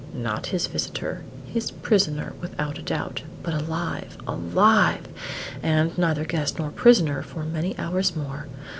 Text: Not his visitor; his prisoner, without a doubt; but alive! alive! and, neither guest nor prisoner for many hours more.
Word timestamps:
Not 0.15 0.47
his 0.47 0.65
visitor; 0.65 1.21
his 1.45 1.69
prisoner, 1.69 2.33
without 2.41 2.79
a 2.79 2.81
doubt; 2.81 3.21
but 3.43 3.53
alive! 3.53 4.17
alive! 4.25 5.07
and, 5.61 5.95
neither 5.95 6.25
guest 6.25 6.57
nor 6.57 6.71
prisoner 6.71 7.21
for 7.21 7.43
many 7.43 7.77
hours 7.77 8.15
more. 8.15 8.47